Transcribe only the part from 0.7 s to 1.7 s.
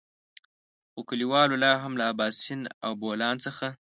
خو کليوالو